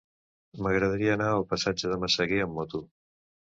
M'agradaria 0.67 1.11
anar 1.17 1.27
al 1.35 1.45
passatge 1.53 1.93
de 1.93 2.01
Massaguer 2.07 2.43
amb 2.49 2.59
moto. 2.61 2.85